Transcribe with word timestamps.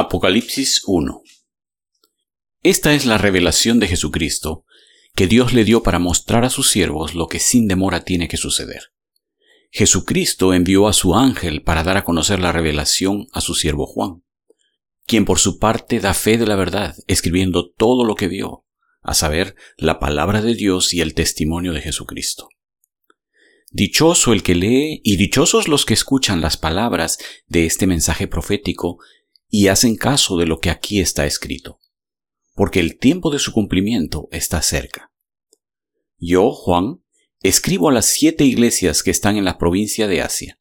Apocalipsis 0.00 0.82
1 0.86 1.24
Esta 2.62 2.94
es 2.94 3.04
la 3.04 3.18
revelación 3.18 3.80
de 3.80 3.88
Jesucristo 3.88 4.64
que 5.16 5.26
Dios 5.26 5.52
le 5.52 5.64
dio 5.64 5.82
para 5.82 5.98
mostrar 5.98 6.44
a 6.44 6.50
sus 6.50 6.70
siervos 6.70 7.16
lo 7.16 7.26
que 7.26 7.40
sin 7.40 7.66
demora 7.66 8.04
tiene 8.04 8.28
que 8.28 8.36
suceder. 8.36 8.92
Jesucristo 9.72 10.54
envió 10.54 10.86
a 10.86 10.92
su 10.92 11.16
ángel 11.16 11.62
para 11.62 11.82
dar 11.82 11.96
a 11.96 12.04
conocer 12.04 12.38
la 12.38 12.52
revelación 12.52 13.26
a 13.32 13.40
su 13.40 13.56
siervo 13.56 13.86
Juan, 13.86 14.22
quien 15.04 15.24
por 15.24 15.40
su 15.40 15.58
parte 15.58 15.98
da 15.98 16.14
fe 16.14 16.38
de 16.38 16.46
la 16.46 16.54
verdad, 16.54 16.94
escribiendo 17.08 17.68
todo 17.68 18.04
lo 18.04 18.14
que 18.14 18.28
vio, 18.28 18.66
a 19.02 19.14
saber, 19.14 19.56
la 19.76 19.98
palabra 19.98 20.42
de 20.42 20.54
Dios 20.54 20.94
y 20.94 21.00
el 21.00 21.14
testimonio 21.14 21.72
de 21.72 21.80
Jesucristo. 21.80 22.50
Dichoso 23.70 24.32
el 24.32 24.42
que 24.42 24.54
lee 24.54 25.00
y 25.04 25.16
dichosos 25.16 25.68
los 25.68 25.84
que 25.84 25.92
escuchan 25.92 26.40
las 26.40 26.56
palabras 26.56 27.18
de 27.48 27.66
este 27.66 27.86
mensaje 27.86 28.26
profético 28.26 28.98
y 29.48 29.68
hacen 29.68 29.96
caso 29.96 30.36
de 30.36 30.46
lo 30.46 30.58
que 30.58 30.70
aquí 30.70 31.00
está 31.00 31.26
escrito, 31.26 31.80
porque 32.54 32.80
el 32.80 32.98
tiempo 32.98 33.30
de 33.30 33.38
su 33.38 33.52
cumplimiento 33.52 34.28
está 34.30 34.62
cerca. 34.62 35.12
Yo, 36.18 36.52
Juan, 36.52 37.02
escribo 37.42 37.88
a 37.88 37.92
las 37.92 38.06
siete 38.06 38.44
iglesias 38.44 39.02
que 39.02 39.10
están 39.10 39.36
en 39.36 39.44
la 39.44 39.58
provincia 39.58 40.06
de 40.06 40.20
Asia. 40.20 40.60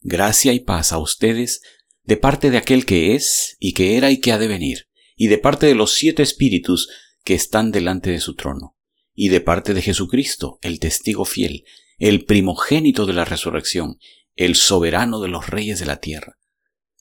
Gracia 0.00 0.52
y 0.52 0.60
paz 0.60 0.92
a 0.92 0.98
ustedes 0.98 1.60
de 2.02 2.16
parte 2.16 2.50
de 2.50 2.56
aquel 2.56 2.86
que 2.86 3.14
es 3.14 3.56
y 3.60 3.74
que 3.74 3.96
era 3.96 4.10
y 4.10 4.18
que 4.18 4.32
ha 4.32 4.38
de 4.38 4.48
venir, 4.48 4.88
y 5.14 5.28
de 5.28 5.38
parte 5.38 5.66
de 5.66 5.74
los 5.74 5.94
siete 5.94 6.22
espíritus 6.22 6.88
que 7.22 7.34
están 7.34 7.70
delante 7.70 8.10
de 8.10 8.20
su 8.20 8.34
trono, 8.34 8.76
y 9.14 9.28
de 9.28 9.40
parte 9.40 9.74
de 9.74 9.82
Jesucristo, 9.82 10.58
el 10.62 10.80
testigo 10.80 11.26
fiel, 11.26 11.64
el 11.98 12.24
primogénito 12.24 13.04
de 13.04 13.12
la 13.12 13.26
resurrección, 13.26 13.98
el 14.34 14.56
soberano 14.56 15.20
de 15.20 15.28
los 15.28 15.48
reyes 15.48 15.78
de 15.78 15.86
la 15.86 16.00
tierra, 16.00 16.39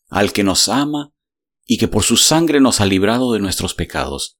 al 0.09 0.33
que 0.33 0.43
nos 0.43 0.67
ama 0.67 1.13
y 1.65 1.77
que 1.77 1.87
por 1.87 2.03
su 2.03 2.17
sangre 2.17 2.59
nos 2.59 2.81
ha 2.81 2.85
librado 2.85 3.31
de 3.31 3.39
nuestros 3.39 3.73
pecados, 3.73 4.37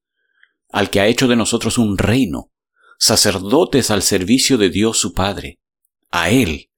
al 0.70 0.90
que 0.90 1.00
ha 1.00 1.08
hecho 1.08 1.28
de 1.28 1.36
nosotros 1.36 1.78
un 1.78 1.98
reino, 1.98 2.52
sacerdotes 2.98 3.92
al 3.92 4.02
servicio 4.02 4.58
de 4.58 4.70
Dios 4.70 4.98
su 4.98 5.14
Padre. 5.14 5.60
A 6.10 6.32
Él 6.32 6.70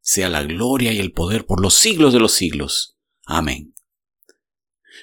sea 0.00 0.28
la 0.28 0.42
gloria 0.42 0.92
y 0.92 0.98
el 0.98 1.12
poder 1.12 1.46
por 1.46 1.60
los 1.60 1.74
siglos 1.74 2.12
de 2.12 2.20
los 2.20 2.32
siglos. 2.32 2.96
Amén. 3.24 3.74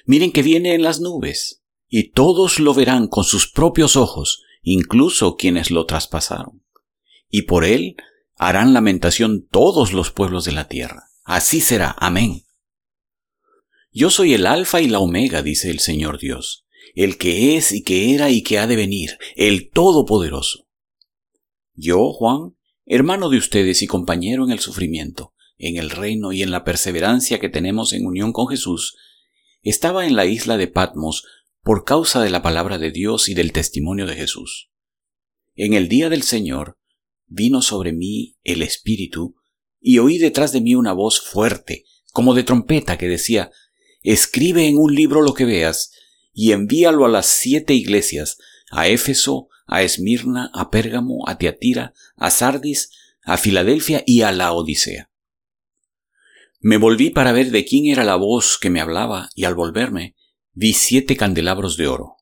Miren 0.05 0.31
que 0.31 0.43
viene 0.43 0.75
en 0.75 0.83
las 0.83 0.99
nubes, 0.99 1.63
y 1.87 2.11
todos 2.11 2.59
lo 2.59 2.73
verán 2.73 3.07
con 3.07 3.23
sus 3.23 3.49
propios 3.49 3.95
ojos, 3.95 4.43
incluso 4.61 5.37
quienes 5.37 5.71
lo 5.71 5.85
traspasaron. 5.85 6.63
Y 7.29 7.43
por 7.43 7.63
Él 7.63 7.95
harán 8.35 8.73
lamentación 8.73 9.47
todos 9.49 9.93
los 9.93 10.11
pueblos 10.11 10.45
de 10.45 10.51
la 10.51 10.67
tierra. 10.67 11.09
Así 11.23 11.61
será. 11.61 11.95
Amén. 11.97 12.46
Yo 13.99 14.11
soy 14.11 14.35
el 14.35 14.45
Alfa 14.45 14.79
y 14.79 14.87
la 14.87 14.99
Omega, 14.99 15.41
dice 15.41 15.71
el 15.71 15.79
Señor 15.79 16.19
Dios, 16.19 16.67
el 16.93 17.17
que 17.17 17.57
es 17.57 17.71
y 17.71 17.81
que 17.81 18.13
era 18.13 18.29
y 18.29 18.43
que 18.43 18.59
ha 18.59 18.67
de 18.67 18.75
venir, 18.75 19.17
el 19.35 19.71
Todopoderoso. 19.71 20.67
Yo, 21.73 22.13
Juan, 22.13 22.55
hermano 22.85 23.29
de 23.29 23.39
ustedes 23.39 23.81
y 23.81 23.87
compañero 23.87 24.45
en 24.45 24.51
el 24.51 24.59
sufrimiento, 24.59 25.33
en 25.57 25.77
el 25.77 25.89
reino 25.89 26.31
y 26.31 26.43
en 26.43 26.51
la 26.51 26.63
perseverancia 26.63 27.39
que 27.39 27.49
tenemos 27.49 27.91
en 27.91 28.05
unión 28.05 28.33
con 28.33 28.47
Jesús, 28.47 28.95
estaba 29.63 30.05
en 30.05 30.15
la 30.15 30.27
isla 30.27 30.57
de 30.57 30.67
Patmos 30.67 31.25
por 31.63 31.83
causa 31.83 32.21
de 32.21 32.29
la 32.29 32.43
palabra 32.43 32.77
de 32.77 32.91
Dios 32.91 33.29
y 33.29 33.33
del 33.33 33.51
testimonio 33.51 34.05
de 34.05 34.13
Jesús. 34.13 34.69
En 35.55 35.73
el 35.73 35.87
día 35.87 36.09
del 36.09 36.21
Señor, 36.21 36.77
vino 37.25 37.63
sobre 37.63 37.93
mí 37.93 38.37
el 38.43 38.61
Espíritu, 38.61 39.37
y 39.81 39.97
oí 39.97 40.19
detrás 40.19 40.51
de 40.51 40.61
mí 40.61 40.75
una 40.75 40.93
voz 40.93 41.19
fuerte, 41.19 41.85
como 42.13 42.35
de 42.35 42.43
trompeta, 42.43 42.99
que 42.99 43.07
decía, 43.07 43.49
Escribe 44.09 44.65
en 44.65 44.77
un 44.77 44.95
libro 44.95 45.21
lo 45.21 45.33
que 45.33 45.43
veas, 45.43 45.91
y 46.31 46.53
envíalo 46.53 47.03
a 47.03 47.09
las 47.09 47.25
siete 47.25 47.73
iglesias, 47.73 48.37
a 48.71 48.87
Éfeso, 48.87 49.49
a 49.65 49.83
Esmirna, 49.83 50.49
a 50.53 50.69
Pérgamo, 50.69 51.27
a 51.27 51.37
Teatira, 51.37 51.93
a 52.15 52.31
Sardis, 52.31 52.91
a 53.21 53.35
Filadelfia 53.35 54.03
y 54.05 54.21
a 54.21 54.31
la 54.31 54.53
Odisea. 54.53 55.11
Me 56.61 56.77
volví 56.77 57.09
para 57.09 57.33
ver 57.33 57.51
de 57.51 57.65
quién 57.65 57.87
era 57.87 58.05
la 58.05 58.15
voz 58.15 58.57
que 58.57 58.69
me 58.69 58.79
hablaba, 58.79 59.29
y 59.35 59.43
al 59.43 59.55
volverme, 59.55 60.15
vi 60.53 60.71
siete 60.71 61.17
candelabros 61.17 61.75
de 61.75 61.87
oro. 61.89 62.15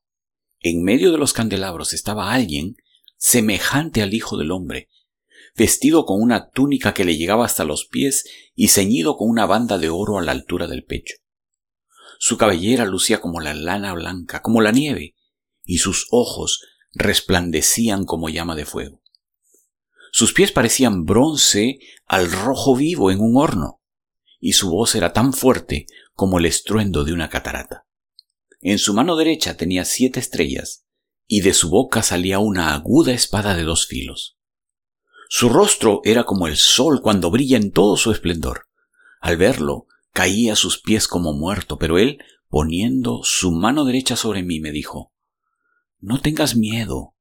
En 0.61 0.81
medio 0.81 1.11
de 1.11 1.19
los 1.19 1.33
candelabros 1.33 1.93
estaba 1.93 2.33
alguien 2.33 2.77
semejante 3.17 4.01
al 4.01 4.15
Hijo 4.15 4.37
del 4.37 4.49
Hombre, 4.49 4.89
vestido 5.55 6.07
con 6.07 6.19
una 6.19 6.49
túnica 6.49 6.95
que 6.95 7.05
le 7.05 7.15
llegaba 7.15 7.45
hasta 7.45 7.63
los 7.63 7.85
pies 7.85 8.25
y 8.55 8.69
ceñido 8.69 9.17
con 9.17 9.29
una 9.29 9.45
banda 9.45 9.77
de 9.77 9.89
oro 9.89 10.17
a 10.17 10.23
la 10.23 10.31
altura 10.31 10.65
del 10.65 10.83
pecho. 10.83 11.17
Su 12.19 12.37
cabellera 12.37 12.85
lucía 12.85 13.21
como 13.21 13.41
la 13.41 13.53
lana 13.53 13.93
blanca, 13.93 14.41
como 14.41 14.61
la 14.61 14.71
nieve, 14.71 15.15
y 15.63 15.79
sus 15.79 16.07
ojos 16.11 16.61
resplandecían 16.93 18.05
como 18.05 18.29
llama 18.29 18.55
de 18.55 18.65
fuego. 18.65 19.01
Sus 20.11 20.31
pies 20.31 20.51
parecían 20.51 21.03
bronce 21.03 21.79
al 22.05 22.31
rojo 22.31 22.75
vivo 22.75 23.11
en 23.11 23.19
un 23.19 23.35
horno, 23.35 23.81
y 24.39 24.53
su 24.53 24.69
voz 24.69 24.95
era 24.95 25.11
tan 25.11 25.33
fuerte 25.33 25.87
como 26.13 26.39
el 26.39 26.45
estruendo 26.45 27.03
de 27.03 27.13
una 27.13 27.29
catarata. 27.29 27.85
En 28.61 28.79
su 28.79 28.93
mano 28.93 29.15
derecha 29.15 29.57
tenía 29.57 29.83
siete 29.85 30.19
estrellas, 30.19 30.85
y 31.27 31.41
de 31.41 31.53
su 31.53 31.69
boca 31.69 32.01
salía 32.01 32.39
una 32.39 32.73
aguda 32.73 33.11
espada 33.11 33.55
de 33.55 33.63
dos 33.63 33.87
filos. 33.87 34.37
Su 35.27 35.49
rostro 35.49 36.01
era 36.03 36.23
como 36.23 36.47
el 36.47 36.55
sol 36.55 37.01
cuando 37.01 37.31
brilla 37.31 37.57
en 37.57 37.71
todo 37.71 37.97
su 37.97 38.11
esplendor. 38.11 38.67
Al 39.19 39.37
verlo, 39.37 39.87
caí 40.15 40.49
a 40.49 40.55
sus 40.55 40.79
pies 40.79 41.09
como 41.09 41.33
muerto, 41.33 41.77
pero 41.77 41.99
él, 41.99 42.19
poniendo 42.47 43.19
su 43.23 43.51
mano 43.51 43.83
derecha 43.83 44.15
sobre 44.15 44.43
mí, 44.43 44.61
me 44.61 44.71
dijo, 44.71 45.11
No 45.99 46.21
tengas 46.21 46.55
miedo. 46.55 47.15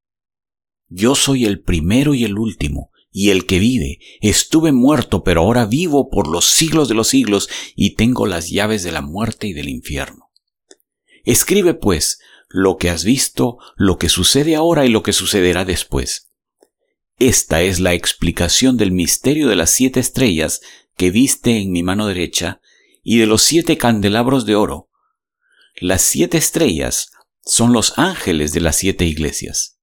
Yo 0.89 1.17
soy 1.17 1.45
el 1.45 1.61
primero 1.61 2.15
y 2.15 2.23
el 2.23 2.39
último, 2.39 2.93
y 3.11 3.31
el 3.31 3.47
que 3.47 3.59
vive. 3.59 3.99
Estuve 4.21 4.71
muerto, 4.71 5.25
pero 5.25 5.41
ahora 5.41 5.67
vivo 5.67 6.09
por 6.09 6.29
los 6.29 6.45
siglos 6.45 6.89
de 6.89 6.95
los 6.95 7.09
siglos, 7.09 7.49
y 7.75 7.97
tengo 7.97 8.27
las 8.27 8.49
llaves 8.49 8.85
de 8.85 8.93
la 8.93 9.03
muerte 9.03 9.49
y 9.49 9.55
del 9.55 9.69
infierno. 9.69 10.31
Escribe, 11.25 11.75
pues, 11.75 12.21
lo 12.49 12.77
que 12.77 12.91
has 12.91 13.03
visto, 13.03 13.59
lo 13.75 13.99
que 13.99 14.09
sucede 14.09 14.55
ahora 14.55 14.87
y 14.87 14.89
lo 14.89 15.03
que 15.03 15.13
sucederá 15.13 15.65
después. 15.65 16.31
Esta 17.19 17.61
es 17.63 17.81
la 17.81 17.93
explicación 17.93 18.77
del 18.77 18.93
misterio 18.93 19.49
de 19.49 19.57
las 19.57 19.71
siete 19.71 19.99
estrellas 19.99 20.61
que 20.97 21.11
viste 21.11 21.59
en 21.59 21.73
mi 21.73 21.83
mano 21.83 22.07
derecha 22.07 22.61
y 23.05 23.19
de 23.19 23.27
los 23.27 23.43
siete 23.43 23.79
candelabros 23.79 24.47
de 24.47 24.57
oro. 24.57 24.91
Las 25.77 26.03
siete 26.03 26.39
estrellas 26.39 27.11
son 27.45 27.73
los 27.73 27.99
ángeles 27.99 28.53
de 28.53 28.61
las 28.61 28.77
siete 28.77 29.05
iglesias, 29.05 29.79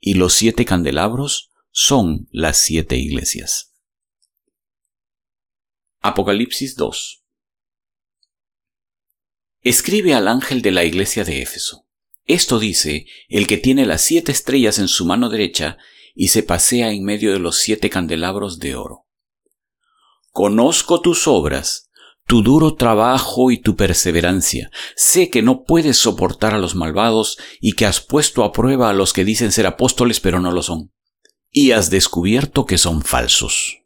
y 0.00 0.14
los 0.14 0.32
siete 0.32 0.64
candelabros 0.64 1.52
son 1.70 2.26
las 2.32 2.56
siete 2.56 2.96
iglesias. 2.96 3.74
Apocalipsis 6.00 6.74
2 6.76 7.24
Escribe 9.60 10.14
al 10.14 10.28
ángel 10.28 10.60
de 10.62 10.70
la 10.70 10.84
iglesia 10.84 11.24
de 11.24 11.42
Éfeso. 11.42 11.86
Esto 12.26 12.58
dice 12.58 13.06
el 13.28 13.46
que 13.46 13.58
tiene 13.58 13.86
las 13.86 14.02
siete 14.02 14.32
estrellas 14.32 14.78
en 14.78 14.88
su 14.88 15.04
mano 15.04 15.28
derecha 15.28 15.78
y 16.14 16.28
se 16.28 16.42
pasea 16.42 16.90
en 16.92 17.04
medio 17.04 17.32
de 17.32 17.38
los 17.38 17.58
siete 17.58 17.90
candelabros 17.90 18.58
de 18.58 18.76
oro. 18.76 19.06
Conozco 20.30 21.00
tus 21.00 21.26
obras, 21.26 21.90
tu 22.26 22.42
duro 22.42 22.74
trabajo 22.74 23.50
y 23.50 23.58
tu 23.58 23.76
perseverancia. 23.76 24.70
Sé 24.96 25.30
que 25.30 25.42
no 25.42 25.64
puedes 25.64 25.96
soportar 25.98 26.54
a 26.54 26.58
los 26.58 26.74
malvados 26.74 27.38
y 27.60 27.72
que 27.72 27.86
has 27.86 28.00
puesto 28.00 28.44
a 28.44 28.52
prueba 28.52 28.90
a 28.90 28.94
los 28.94 29.12
que 29.12 29.24
dicen 29.24 29.52
ser 29.52 29.66
apóstoles 29.66 30.20
pero 30.20 30.40
no 30.40 30.50
lo 30.50 30.62
son. 30.62 30.92
Y 31.50 31.72
has 31.72 31.90
descubierto 31.90 32.66
que 32.66 32.78
son 32.78 33.02
falsos. 33.02 33.78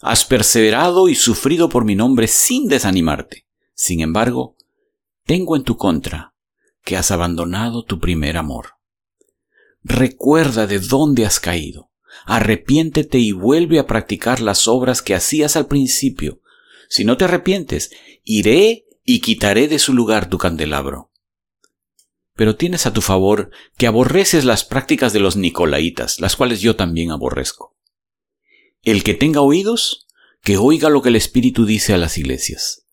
Has 0.00 0.24
perseverado 0.24 1.08
y 1.08 1.14
sufrido 1.14 1.68
por 1.68 1.84
mi 1.84 1.94
nombre 1.94 2.26
sin 2.26 2.68
desanimarte. 2.68 3.46
Sin 3.74 4.00
embargo, 4.00 4.56
tengo 5.24 5.56
en 5.56 5.62
tu 5.62 5.76
contra 5.76 6.34
que 6.84 6.96
has 6.96 7.10
abandonado 7.10 7.84
tu 7.84 8.00
primer 8.00 8.36
amor. 8.36 8.74
Recuerda 9.82 10.66
de 10.66 10.78
dónde 10.78 11.26
has 11.26 11.40
caído. 11.40 11.90
Arrepiéntete 12.24 13.18
y 13.18 13.32
vuelve 13.32 13.78
a 13.78 13.86
practicar 13.86 14.40
las 14.40 14.68
obras 14.68 15.02
que 15.02 15.14
hacías 15.14 15.56
al 15.56 15.66
principio. 15.66 16.41
Si 16.92 17.06
no 17.06 17.16
te 17.16 17.24
arrepientes, 17.24 17.90
iré 18.22 18.84
y 19.02 19.20
quitaré 19.20 19.66
de 19.66 19.78
su 19.78 19.94
lugar 19.94 20.28
tu 20.28 20.36
candelabro. 20.36 21.10
Pero 22.34 22.56
tienes 22.56 22.84
a 22.84 22.92
tu 22.92 23.00
favor 23.00 23.50
que 23.78 23.86
aborreces 23.86 24.44
las 24.44 24.64
prácticas 24.64 25.14
de 25.14 25.20
los 25.20 25.36
nicolaitas, 25.36 26.20
las 26.20 26.36
cuales 26.36 26.60
yo 26.60 26.76
también 26.76 27.10
aborrezco. 27.10 27.78
El 28.82 29.04
que 29.04 29.14
tenga 29.14 29.40
oídos, 29.40 30.06
que 30.42 30.58
oiga 30.58 30.90
lo 30.90 31.00
que 31.00 31.08
el 31.08 31.16
Espíritu 31.16 31.64
dice 31.64 31.94
a 31.94 31.96
las 31.96 32.18
iglesias. 32.18 32.86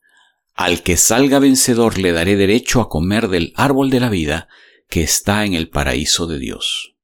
Al 0.54 0.82
que 0.82 0.96
salga 0.96 1.40
vencedor 1.40 1.98
le 1.98 2.14
daré 2.14 2.38
derecho 2.38 2.80
a 2.80 2.88
comer 2.88 3.28
del 3.28 3.52
árbol 3.58 3.90
de 3.90 4.00
la 4.00 4.10
vida 4.10 4.48
que 4.88 5.02
está 5.02 5.44
en 5.44 5.56
el 5.56 5.68
paraíso 5.68 6.26
de 6.26 6.40
Dios. 6.40 6.96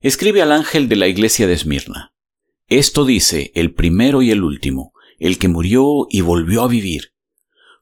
Escribe 0.00 0.40
al 0.40 0.52
ángel 0.52 0.88
de 0.88 0.96
la 0.96 1.08
iglesia 1.08 1.46
de 1.46 1.52
Esmirna. 1.52 2.14
Esto 2.68 3.04
dice 3.04 3.52
el 3.54 3.74
primero 3.74 4.22
y 4.22 4.30
el 4.30 4.42
último, 4.42 4.94
el 5.18 5.38
que 5.38 5.48
murió 5.48 6.06
y 6.10 6.20
volvió 6.20 6.62
a 6.62 6.68
vivir. 6.68 7.12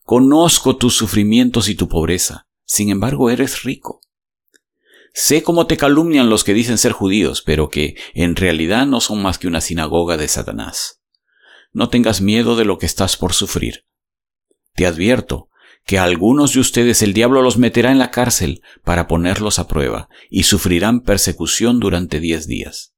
Conozco 0.02 0.76
tus 0.76 0.94
sufrimientos 0.94 1.68
y 1.68 1.74
tu 1.74 1.88
pobreza, 1.88 2.46
sin 2.64 2.90
embargo 2.90 3.30
eres 3.30 3.62
rico. 3.62 4.00
Sé 5.12 5.42
cómo 5.42 5.66
te 5.66 5.76
calumnian 5.76 6.28
los 6.28 6.42
que 6.42 6.54
dicen 6.54 6.76
ser 6.76 6.92
judíos, 6.92 7.42
pero 7.42 7.68
que 7.68 7.96
en 8.14 8.34
realidad 8.34 8.86
no 8.86 9.00
son 9.00 9.22
más 9.22 9.38
que 9.38 9.46
una 9.46 9.60
sinagoga 9.60 10.16
de 10.16 10.26
Satanás. 10.28 11.00
No 11.72 11.88
tengas 11.88 12.20
miedo 12.20 12.56
de 12.56 12.64
lo 12.64 12.78
que 12.78 12.86
estás 12.86 13.16
por 13.16 13.32
sufrir. 13.32 13.84
Te 14.74 14.86
advierto 14.86 15.48
que 15.84 15.98
a 15.98 16.04
algunos 16.04 16.54
de 16.54 16.60
ustedes 16.60 17.02
el 17.02 17.12
diablo 17.12 17.42
los 17.42 17.58
meterá 17.58 17.92
en 17.92 17.98
la 17.98 18.10
cárcel 18.10 18.62
para 18.82 19.06
ponerlos 19.06 19.58
a 19.58 19.68
prueba, 19.68 20.08
y 20.30 20.44
sufrirán 20.44 21.02
persecución 21.02 21.78
durante 21.78 22.20
diez 22.20 22.46
días. 22.46 22.94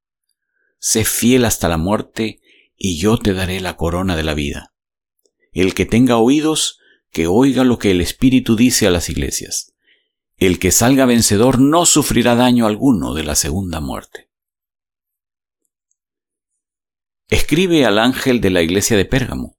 Sé 0.79 1.05
fiel 1.05 1.45
hasta 1.45 1.69
la 1.69 1.79
muerte, 1.79 2.41
y 2.77 2.99
yo 2.99 3.17
te 3.19 3.33
daré 3.33 3.61
la 3.61 3.77
corona 3.77 4.17
de 4.17 4.23
la 4.23 4.35
vida. 4.35 4.75
El 5.53 5.75
que 5.75 5.87
tenga 5.87 6.19
oídos, 6.19 6.79
que 7.11 7.27
oiga 7.27 7.65
lo 7.65 7.79
que 7.79 7.91
el 7.91 8.01
Espíritu 8.01 8.57
dice 8.57 8.87
a 8.87 8.91
las 8.91 9.09
iglesias. 9.09 9.75
El 10.37 10.59
que 10.59 10.71
salga 10.71 11.07
vencedor 11.07 11.59
no 11.59 11.87
sufrirá 11.87 12.35
daño 12.35 12.67
alguno 12.67 13.15
de 13.15 13.25
la 13.25 13.35
segunda 13.35 13.81
muerte. 13.81 14.31
Escribe 17.29 17.87
al 17.87 17.99
ángel 17.99 18.41
de 18.41 18.51
la 18.51 18.63
iglesia 18.63 18.97
de 18.97 19.07
Pérgamo. 19.07 19.59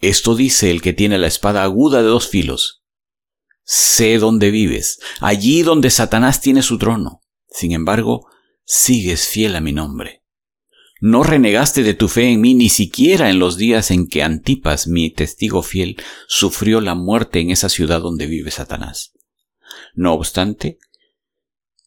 Esto 0.00 0.34
dice 0.34 0.70
el 0.70 0.82
que 0.82 0.92
tiene 0.92 1.16
la 1.18 1.28
espada 1.28 1.62
aguda 1.62 2.02
de 2.02 2.08
dos 2.08 2.28
filos. 2.28 2.82
Sé 3.64 4.18
dónde 4.18 4.50
vives, 4.50 4.98
allí 5.20 5.62
donde 5.62 5.90
Satanás 5.90 6.40
tiene 6.40 6.62
su 6.62 6.78
trono. 6.78 7.20
Sin 7.48 7.72
embargo, 7.72 8.26
sigues 8.64 9.28
fiel 9.28 9.56
a 9.56 9.60
mi 9.60 9.72
nombre. 9.72 10.24
No 11.00 11.22
renegaste 11.22 11.84
de 11.84 11.94
tu 11.94 12.08
fe 12.08 12.32
en 12.32 12.40
mí 12.40 12.54
ni 12.54 12.68
siquiera 12.68 13.30
en 13.30 13.38
los 13.38 13.56
días 13.56 13.92
en 13.92 14.08
que 14.08 14.22
Antipas, 14.22 14.88
mi 14.88 15.10
testigo 15.10 15.62
fiel, 15.62 15.96
sufrió 16.26 16.80
la 16.80 16.94
muerte 16.96 17.38
en 17.38 17.50
esa 17.50 17.68
ciudad 17.68 18.00
donde 18.00 18.26
vive 18.26 18.50
Satanás. 18.50 19.12
No 19.94 20.14
obstante, 20.14 20.78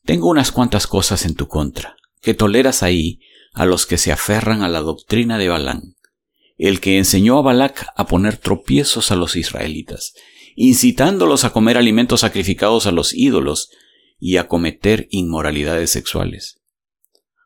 tengo 0.06 0.30
unas 0.30 0.52
cuantas 0.52 0.88
cosas 0.88 1.26
en 1.26 1.36
tu 1.36 1.48
contra, 1.48 1.98
que 2.22 2.34
toleras 2.34 2.84
ahí 2.84 3.20
a 3.54 3.66
los 3.66 3.86
que 3.86 3.98
se 3.98 4.14
aferran 4.14 4.64
a 4.64 4.70
la 4.70 4.80
doctrina 4.80 5.38
de 5.38 5.50
Balán, 5.50 5.96
el 6.58 6.80
que 6.80 6.98
enseñó 6.98 7.38
a 7.38 7.42
Balac 7.42 7.88
a 7.96 8.08
poner 8.08 8.38
tropiezos 8.38 9.12
a 9.12 9.18
los 9.18 9.36
israelitas, 9.36 10.14
incitándolos 10.56 11.44
a 11.44 11.52
comer 11.52 11.78
alimentos 11.78 12.22
sacrificados 12.22 12.88
a 12.88 12.92
los 12.92 13.14
ídolos 13.14 13.72
y 14.20 14.38
a 14.38 14.48
cometer 14.48 15.08
inmoralidades 15.12 15.90
sexuales. 15.90 16.61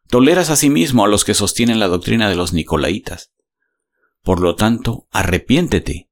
Toleras 0.09 0.51
asimismo 0.51 1.03
a 1.03 1.07
los 1.07 1.25
que 1.25 1.33
sostienen 1.33 1.79
la 1.79 1.87
doctrina 1.87 2.29
de 2.29 2.35
los 2.35 2.53
Nicolaitas. 2.53 3.31
Por 4.21 4.39
lo 4.39 4.55
tanto, 4.55 5.07
arrepiéntete. 5.11 6.09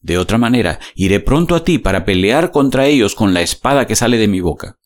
De 0.00 0.16
otra 0.16 0.38
manera, 0.38 0.78
iré 0.94 1.18
pronto 1.18 1.56
a 1.56 1.64
ti 1.64 1.78
para 1.78 2.04
pelear 2.04 2.52
contra 2.52 2.86
ellos 2.86 3.16
con 3.16 3.34
la 3.34 3.42
espada 3.42 3.88
que 3.88 3.96
sale 3.96 4.18
de 4.18 4.28
mi 4.28 4.40
boca. 4.40 4.78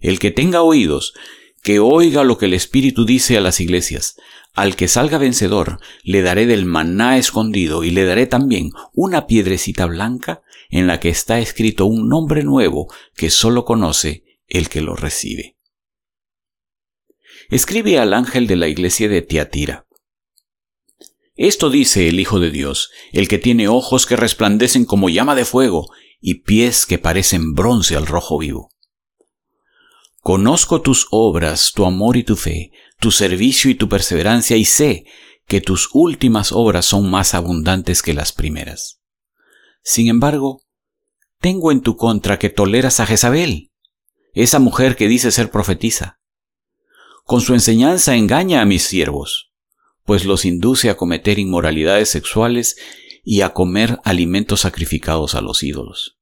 El 0.00 0.18
que 0.18 0.32
tenga 0.32 0.62
oídos, 0.62 1.14
que 1.62 1.78
oiga 1.78 2.24
lo 2.24 2.38
que 2.38 2.46
el 2.46 2.54
Espíritu 2.54 3.04
dice 3.04 3.38
a 3.38 3.40
las 3.40 3.60
iglesias. 3.60 4.16
Al 4.52 4.74
que 4.74 4.88
salga 4.88 5.18
vencedor, 5.18 5.78
le 6.02 6.22
daré 6.22 6.46
del 6.46 6.64
maná 6.64 7.18
escondido 7.18 7.84
y 7.84 7.90
le 7.90 8.04
daré 8.04 8.26
también 8.26 8.70
una 8.92 9.26
piedrecita 9.28 9.86
blanca 9.86 10.42
en 10.70 10.88
la 10.88 10.98
que 10.98 11.08
está 11.08 11.38
escrito 11.38 11.86
un 11.86 12.08
nombre 12.08 12.42
nuevo 12.42 12.92
que 13.16 13.30
sólo 13.30 13.64
conoce 13.64 14.24
el 14.48 14.68
que 14.68 14.80
lo 14.80 14.96
recibe 14.96 15.53
escribe 17.50 17.98
al 17.98 18.14
ángel 18.14 18.46
de 18.46 18.56
la 18.56 18.68
iglesia 18.68 19.08
de 19.08 19.22
Tiatira. 19.22 19.86
Esto 21.36 21.68
dice 21.68 22.08
el 22.08 22.20
Hijo 22.20 22.38
de 22.38 22.50
Dios, 22.50 22.90
el 23.12 23.26
que 23.26 23.38
tiene 23.38 23.68
ojos 23.68 24.06
que 24.06 24.16
resplandecen 24.16 24.84
como 24.84 25.08
llama 25.08 25.34
de 25.34 25.44
fuego 25.44 25.88
y 26.20 26.42
pies 26.42 26.86
que 26.86 26.98
parecen 26.98 27.54
bronce 27.54 27.96
al 27.96 28.06
rojo 28.06 28.38
vivo. 28.38 28.70
Conozco 30.20 30.80
tus 30.80 31.08
obras, 31.10 31.72
tu 31.74 31.84
amor 31.84 32.16
y 32.16 32.22
tu 32.22 32.36
fe, 32.36 32.70
tu 32.98 33.10
servicio 33.10 33.70
y 33.70 33.74
tu 33.74 33.88
perseverancia, 33.88 34.56
y 34.56 34.64
sé 34.64 35.04
que 35.46 35.60
tus 35.60 35.90
últimas 35.92 36.52
obras 36.52 36.86
son 36.86 37.10
más 37.10 37.34
abundantes 37.34 38.00
que 38.00 38.14
las 38.14 38.32
primeras. 38.32 39.00
Sin 39.82 40.08
embargo, 40.08 40.62
tengo 41.40 41.72
en 41.72 41.82
tu 41.82 41.96
contra 41.96 42.38
que 42.38 42.48
toleras 42.48 43.00
a 43.00 43.06
Jezabel, 43.06 43.70
esa 44.32 44.60
mujer 44.60 44.96
que 44.96 45.08
dice 45.08 45.30
ser 45.30 45.50
profetisa. 45.50 46.20
Con 47.24 47.40
su 47.40 47.54
enseñanza 47.54 48.16
engaña 48.16 48.60
a 48.60 48.66
mis 48.66 48.82
siervos, 48.82 49.50
pues 50.04 50.26
los 50.26 50.44
induce 50.44 50.90
a 50.90 50.96
cometer 50.98 51.38
inmoralidades 51.38 52.10
sexuales 52.10 52.76
y 53.24 53.40
a 53.40 53.54
comer 53.54 53.98
alimentos 54.04 54.60
sacrificados 54.60 55.34
a 55.34 55.40
los 55.40 55.62
ídolos. 55.62 56.18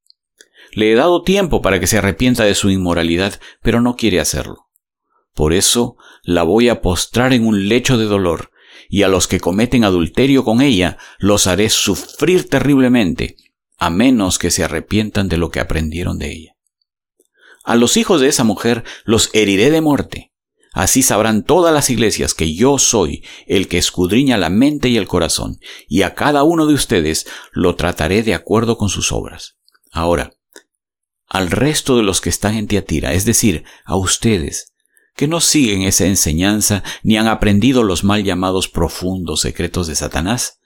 Le 0.71 0.93
he 0.93 0.95
dado 0.95 1.21
tiempo 1.21 1.61
para 1.61 1.81
que 1.81 1.87
se 1.87 1.97
arrepienta 1.97 2.45
de 2.45 2.55
su 2.55 2.69
inmoralidad, 2.69 3.41
pero 3.61 3.81
no 3.81 3.97
quiere 3.97 4.21
hacerlo. 4.21 4.69
Por 5.33 5.51
eso 5.51 5.97
la 6.23 6.43
voy 6.43 6.69
a 6.69 6.81
postrar 6.81 7.33
en 7.33 7.45
un 7.45 7.67
lecho 7.67 7.97
de 7.97 8.05
dolor, 8.05 8.51
y 8.87 9.03
a 9.03 9.09
los 9.09 9.27
que 9.27 9.41
cometen 9.41 9.83
adulterio 9.83 10.45
con 10.45 10.61
ella 10.61 10.97
los 11.19 11.47
haré 11.47 11.69
sufrir 11.69 12.47
terriblemente, 12.47 13.35
a 13.77 13.89
menos 13.89 14.39
que 14.39 14.51
se 14.51 14.63
arrepientan 14.63 15.27
de 15.27 15.37
lo 15.37 15.51
que 15.51 15.59
aprendieron 15.59 16.17
de 16.17 16.31
ella. 16.31 16.55
A 17.65 17.75
los 17.75 17.97
hijos 17.97 18.21
de 18.21 18.29
esa 18.29 18.45
mujer 18.45 18.85
los 19.03 19.29
heriré 19.33 19.69
de 19.69 19.81
muerte, 19.81 20.32
Así 20.73 21.03
sabrán 21.03 21.43
todas 21.43 21.71
las 21.71 21.91
iglesias 21.91 22.33
que 22.33 22.55
yo 22.55 22.79
soy 22.79 23.23
el 23.45 23.67
que 23.67 23.77
escudriña 23.77 24.37
la 24.37 24.49
mente 24.49 24.89
y 24.89 24.97
el 24.97 25.07
corazón, 25.07 25.59
y 25.87 26.01
a 26.01 26.15
cada 26.15 26.43
uno 26.43 26.65
de 26.65 26.73
ustedes 26.73 27.27
lo 27.51 27.75
trataré 27.75 28.23
de 28.23 28.33
acuerdo 28.33 28.75
con 28.77 28.89
sus 28.89 29.11
obras. 29.11 29.55
Ahora, 29.91 30.33
al 31.27 31.51
resto 31.51 31.95
de 31.95 32.01
los 32.01 32.21
que 32.21 32.29
están 32.29 32.55
en 32.55 32.67
Tiatira, 32.67 33.13
es 33.13 33.23
decir, 33.23 33.63
a 33.85 33.95
ustedes, 33.95 34.73
que 35.15 35.27
no 35.27 35.41
siguen 35.41 35.83
esa 35.83 36.05
enseñanza 36.05 36.83
ni 37.03 37.17
han 37.17 37.27
aprendido 37.27 37.83
los 37.83 38.03
mal 38.03 38.23
llamados 38.23 38.67
profundos 38.67 39.41
secretos 39.41 39.85
de 39.85 39.93
Satanás, 39.93 40.59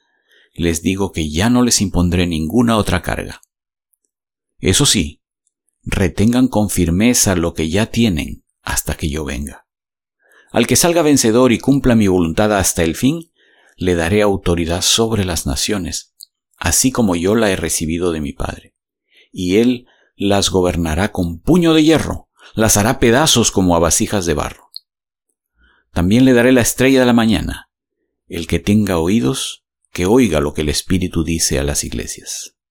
les 0.54 0.81
digo 0.81 1.12
que 1.12 1.30
ya 1.30 1.50
no 1.50 1.63
les 1.63 1.81
impondré 1.81 2.27
ninguna 2.27 2.77
otra 2.77 3.01
carga. 3.01 3.42
Eso 4.59 4.86
sí, 4.86 5.21
retengan 5.83 6.48
con 6.48 6.69
firmeza 6.69 7.36
lo 7.36 7.54
que 7.54 7.69
ya 7.69 7.88
tienen 7.88 8.45
hasta 8.62 8.95
que 8.95 9.09
yo 9.09 9.25
venga. 9.25 9.67
Al 10.57 10.65
que 10.65 10.75
salga 10.75 11.04
vencedor 11.04 11.51
y 11.51 11.59
cumpla 11.59 11.94
mi 11.94 12.07
voluntad 12.07 12.51
hasta 12.57 12.83
el 12.83 12.95
fin, 12.95 13.31
le 13.75 13.94
daré 13.94 14.24
autoridad 14.24 14.81
sobre 14.81 15.24
las 15.24 15.45
naciones, 15.45 16.15
así 16.57 16.92
como 16.92 17.15
yo 17.15 17.36
la 17.36 17.51
he 17.51 17.56
recibido 17.56 18.12
de 18.12 18.21
mi 18.21 18.33
Padre. 18.33 18.74
Y 19.31 19.57
él 19.57 19.85
las 20.16 20.49
gobernará 20.49 21.11
con 21.11 21.42
puño 21.42 21.76
de 21.76 21.83
hierro, 21.83 22.30
las 22.56 22.76
hará 22.76 22.97
pedazos 22.97 23.52
como 23.52 23.76
a 23.76 23.80
vasijas 23.80 24.26
de 24.26 24.33
barro. 24.33 24.71
También 25.94 26.26
le 26.26 26.33
daré 26.33 26.52
la 26.52 26.61
estrella 26.61 27.02
de 27.02 27.06
la 27.06 27.14
mañana. 27.14 27.69
El 28.26 28.47
que 28.47 28.57
tenga 28.57 28.97
oídos, 28.97 29.64
que 29.92 30.07
oiga 30.07 30.40
lo 30.40 30.56
que 30.56 30.61
el 30.61 30.69
Espíritu 30.69 31.23
dice 31.23 31.59
a 31.59 31.64
las 31.64 31.83
iglesias. 31.83 32.56